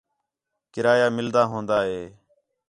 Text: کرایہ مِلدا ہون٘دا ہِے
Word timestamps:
کرایہ 0.73 1.07
مِلدا 1.17 1.43
ہون٘دا 1.51 1.79
ہِے 1.87 2.01